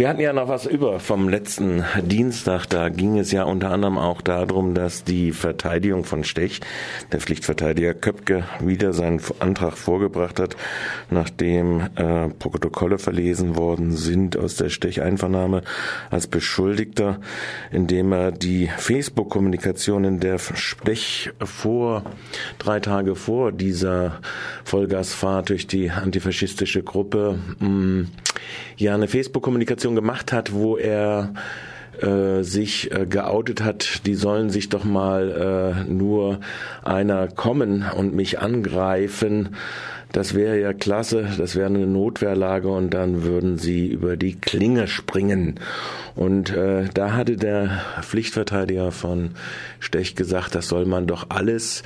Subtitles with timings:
[0.00, 2.64] Wir hatten ja noch was über vom letzten Dienstag.
[2.64, 6.62] Da ging es ja unter anderem auch darum, dass die Verteidigung von Stech,
[7.12, 10.56] der Pflichtverteidiger Köpke, wieder seinen Antrag vorgebracht hat,
[11.10, 15.60] nachdem äh, Protokolle verlesen worden sind aus der Stech-Einvernahme
[16.08, 17.20] als Beschuldigter,
[17.70, 22.04] indem er die Facebook-Kommunikation in der Stech vor
[22.58, 24.20] drei Tage vor dieser
[24.64, 28.08] Vollgasfahrt durch die antifaschistische Gruppe mh, mm,
[28.76, 31.32] ja eine Facebook-Kommunikation gemacht hat, wo er
[32.00, 36.40] äh, sich äh, geoutet hat, die sollen sich doch mal äh, nur
[36.82, 39.56] einer kommen und mich angreifen.
[40.12, 44.88] Das wäre ja klasse, das wäre eine Notwehrlage und dann würden sie über die Klinge
[44.88, 45.60] springen.
[46.16, 49.32] Und äh, da hatte der Pflichtverteidiger von
[49.78, 51.82] Stech gesagt, das soll man doch alles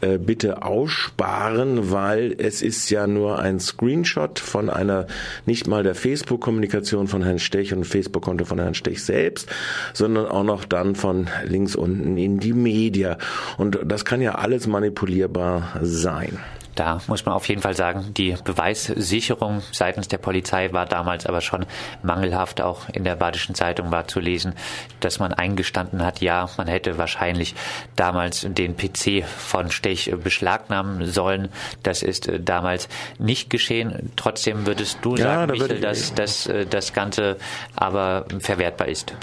[0.00, 5.06] äh, bitte aussparen, weil es ist ja nur ein Screenshot von einer,
[5.46, 9.48] nicht mal der Facebook-Kommunikation von Herrn Stech und Facebook-Konto von Herrn Stech selbst,
[9.92, 13.18] sondern auch noch dann von links unten in die Media.
[13.58, 16.38] Und das kann ja alles manipulierbar sein.
[16.74, 21.40] Da muss man auf jeden Fall sagen, die Beweissicherung seitens der Polizei war damals aber
[21.40, 21.66] schon
[22.02, 22.60] mangelhaft.
[22.60, 24.54] Auch in der Badischen Zeitung war zu lesen,
[25.00, 27.54] dass man eingestanden hat, ja, man hätte wahrscheinlich
[27.96, 31.48] damals den PC von Stech beschlagnahmen sollen.
[31.82, 34.12] Das ist äh, damals nicht geschehen.
[34.16, 37.36] Trotzdem würdest du ja, sagen, da Michael, dass, dass äh, das Ganze
[37.76, 39.14] aber verwertbar ist.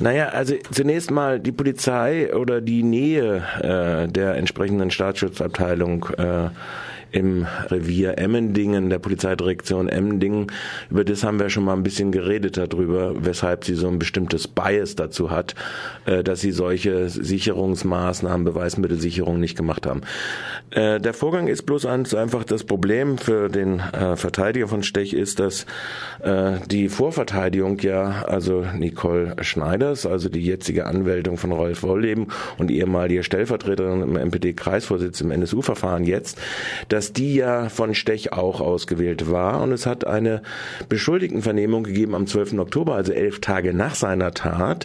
[0.00, 6.48] Naja, also zunächst mal die Polizei oder die Nähe äh, der entsprechenden Staatsschutzabteilung äh,
[7.12, 10.46] im Revier Emmendingen, der Polizeidirektion Emmendingen.
[10.90, 14.48] Über das haben wir schon mal ein bisschen geredet darüber, weshalb sie so ein bestimmtes
[14.48, 15.54] Bias dazu hat,
[16.06, 20.02] äh, dass sie solche Sicherungsmaßnahmen, Beweismittelsicherung nicht gemacht haben.
[20.70, 25.40] Äh, der Vorgang ist bloß einfach das Problem für den äh, Verteidiger von Stech ist,
[25.40, 25.66] dass
[26.70, 33.22] die Vorverteidigung ja, also Nicole Schneiders, also die jetzige Anwältin von Rolf Wolleben und ehemalige
[33.22, 36.38] Stellvertreterin im MPD-Kreisvorsitz im NSU-Verfahren jetzt,
[36.88, 39.62] dass dass die ja von Stech auch ausgewählt war.
[39.62, 40.42] Und es hat eine
[40.90, 42.58] Beschuldigtenvernehmung gegeben am 12.
[42.58, 44.84] Oktober, also elf Tage nach seiner Tat,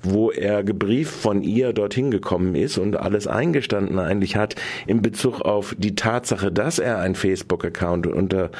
[0.00, 4.54] wo er gebrieft von ihr dorthin gekommen ist und alles eingestanden eigentlich hat
[4.86, 8.50] in Bezug auf die Tatsache, dass er ein Facebook-Account unter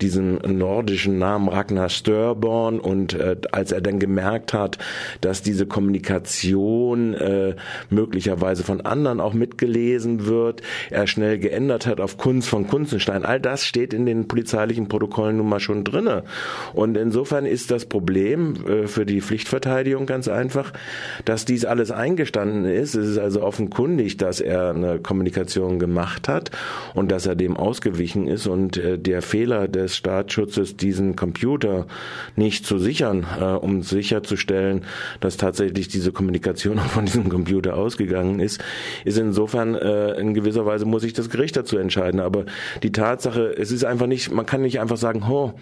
[0.00, 4.78] diesem nordischen Namen Ragnar Störborn und äh, als er dann gemerkt hat,
[5.20, 7.54] dass diese Kommunikation äh,
[7.90, 13.38] möglicherweise von anderen auch mitgelesen wird, er schnell geändert hat auf Kunst von Kunzenstein, all
[13.38, 16.24] das steht in den polizeilichen Protokollen nun mal schon drinne.
[16.72, 20.72] Und insofern ist das Problem äh, für die Pflichtverteidigung ganz einfach,
[21.26, 22.94] dass dies alles eingestanden ist.
[22.94, 26.50] Es ist also offenkundig, dass er eine Kommunikation gemacht hat
[26.94, 31.86] und dass er dem ausgewichen ist und äh, der Fehler des Staatsschutzes, diesen Computer
[32.36, 34.86] nicht zu sichern, äh, um sicherzustellen,
[35.20, 38.64] dass tatsächlich diese Kommunikation auch von diesem Computer ausgegangen ist,
[39.04, 42.20] ist insofern in gewisser Weise muss sich das Gericht dazu entscheiden.
[42.20, 42.45] Aber
[42.82, 45.54] die Tatsache, es ist einfach nicht, man kann nicht einfach sagen, ho,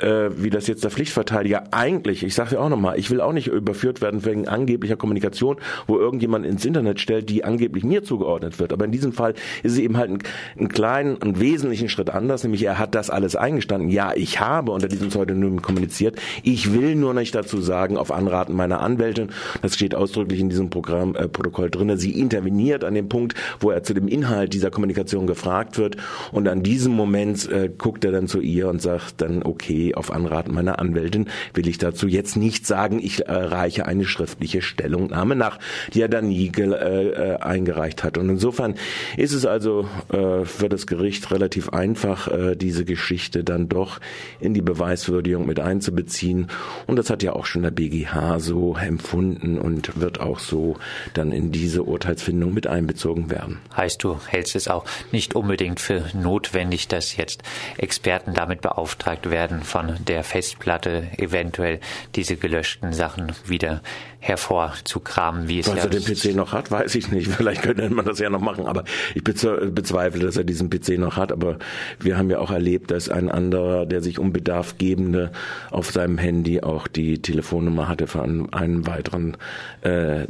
[0.00, 3.32] äh, wie das jetzt der Pflichtverteidiger eigentlich, ich sage ja auch nochmal, ich will auch
[3.32, 5.56] nicht überführt werden wegen angeblicher Kommunikation,
[5.86, 8.72] wo irgendjemand ins Internet stellt, die angeblich mir zugeordnet wird.
[8.72, 10.18] Aber in diesem Fall ist es eben halt ein,
[10.58, 13.90] ein kleinen, einen wesentlichen Schritt anders, nämlich er hat das alles eingestanden.
[13.90, 16.20] Ja, ich habe unter diesem Pseudonym kommuniziert.
[16.42, 19.30] Ich will nur nicht dazu sagen, auf Anraten meiner Anwältin,
[19.62, 23.70] das steht ausdrücklich in diesem Programm, äh, Protokoll drinne, sie interveniert an dem Punkt, wo
[23.70, 25.96] er zu dem Inhalt dieser Kommunikation gefragt wird
[26.32, 30.12] und an diesem Moment äh, guckt er dann zu ihr und sagt dann, okay, auf
[30.12, 35.36] Anraten meiner Anwältin will ich dazu jetzt nicht sagen, ich äh, reiche eine schriftliche Stellungnahme
[35.36, 35.58] nach,
[35.92, 38.18] die er dann nie äh, äh, eingereicht hat.
[38.18, 38.74] Und insofern
[39.16, 44.00] ist es also äh, für das Gericht relativ einfach, äh, diese Geschichte dann doch
[44.40, 46.48] in die Beweiswürdigung mit einzubeziehen.
[46.86, 50.76] Und das hat ja auch schon der BGH so empfunden und wird auch so
[51.14, 53.58] dann in diese Urteilsfindung mit einbezogen werden.
[53.76, 57.42] Heißt du, hältst es auch nicht unbedingt für notwendig, dass jetzt
[57.78, 61.80] Experten damit beauftragt werden, von der Festplatte eventuell
[62.14, 63.82] diese gelöschten Sachen wieder
[64.20, 67.28] hervorzukramen, wie es Falls ja er den PC noch hat, weiß ich nicht.
[67.36, 68.84] Vielleicht könnte man das ja noch machen, aber
[69.14, 71.32] ich bezweifle, dass er diesen PC noch hat.
[71.32, 71.58] Aber
[71.98, 75.32] wir haben ja auch erlebt, dass ein anderer, der sich um Bedarf gebende,
[75.70, 79.38] auf seinem Handy auch die Telefonnummer hatte für einen, einen weiteren
[79.80, 80.26] äh,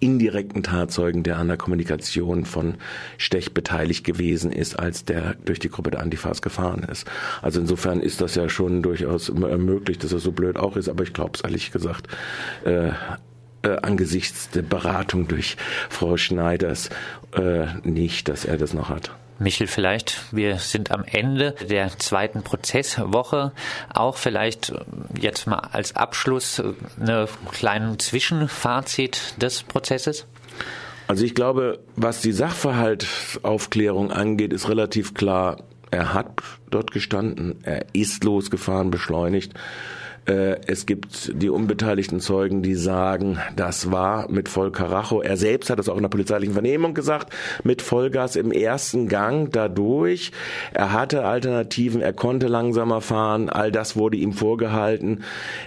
[0.00, 2.74] indirekten Tatzeugen, der an der Kommunikation von
[3.18, 7.06] Stech beteiligt gewesen ist, als der durch die Gruppe der Antifas gefahren ist.
[7.42, 11.04] Also insofern ist das ja schon durchaus möglich, dass er so blöd auch ist, aber
[11.04, 12.08] ich glaube es ehrlich gesagt.
[12.64, 12.90] Äh,
[13.62, 15.56] äh, angesichts der Beratung durch
[15.88, 16.90] Frau Schneiders
[17.32, 19.10] äh, nicht, dass er das noch hat.
[19.38, 23.52] Michel, vielleicht, wir sind am Ende der zweiten Prozesswoche.
[23.92, 24.72] Auch vielleicht
[25.20, 26.62] jetzt mal als Abschluss
[26.98, 30.26] eine kleinen Zwischenfazit des Prozesses?
[31.06, 35.58] Also ich glaube, was die Sachverhaltsaufklärung angeht, ist relativ klar.
[35.90, 39.52] Er hat dort gestanden, er ist losgefahren, beschleunigt.
[40.26, 45.22] Äh, es gibt die unbeteiligten Zeugen, die sagen, das war mit Vollkaracho.
[45.22, 47.32] Er selbst hat es auch in der polizeilichen Vernehmung gesagt,
[47.62, 50.32] mit Vollgas im ersten Gang dadurch.
[50.72, 55.22] Er hatte Alternativen, er konnte langsamer fahren, all das wurde ihm vorgehalten.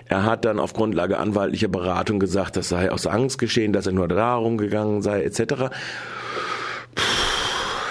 [0.06, 3.94] Er hat dann auf Grundlage anwaltlicher Beratung gesagt, das sei aus Angst geschehen, dass er
[3.94, 5.70] nur darum gegangen sei, etc.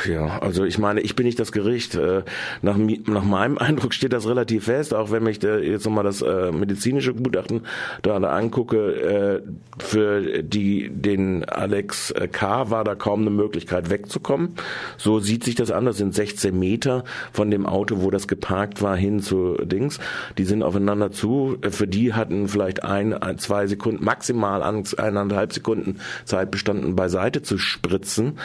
[0.09, 1.95] Ja, also ich meine, ich bin nicht das Gericht.
[1.95, 2.23] Äh,
[2.63, 6.51] nach, nach meinem Eindruck steht das relativ fest, auch wenn ich jetzt nochmal das äh,
[6.51, 7.63] medizinische Gutachten
[8.03, 8.79] da, angucke.
[8.79, 9.43] Äh,
[9.79, 12.71] für die, den Alex K.
[12.71, 14.55] war da kaum eine Möglichkeit wegzukommen.
[14.97, 15.85] So sieht sich das an.
[15.85, 20.01] Das sind 16 Meter von dem Auto, wo das geparkt war, hin zu Dings.
[20.37, 21.59] Die sind aufeinander zu.
[21.69, 28.39] Für die hatten vielleicht ein zwei Sekunden, maximal eineinhalb Sekunden Zeit bestanden, beiseite zu spritzen.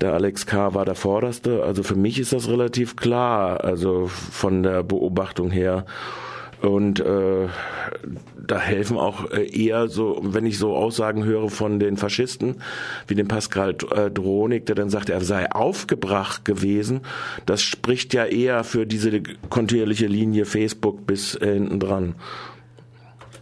[0.00, 0.74] Der Alex K.
[0.74, 1.62] war der Vorderste.
[1.64, 5.86] Also für mich ist das relativ klar, also von der Beobachtung her.
[6.62, 7.48] Und äh,
[8.46, 12.56] da helfen auch äh, eher so, wenn ich so Aussagen höre von den Faschisten,
[13.06, 17.00] wie dem Pascal äh, Dronik, der dann sagt, er sei aufgebracht gewesen.
[17.44, 22.14] Das spricht ja eher für diese kontinuierliche Linie Facebook bis hinten dran.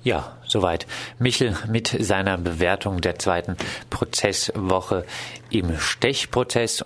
[0.05, 0.87] Ja, soweit.
[1.19, 3.57] Michel mit seiner Bewertung der zweiten
[3.89, 5.07] Prozesswoche
[5.49, 6.83] im Stechprozess.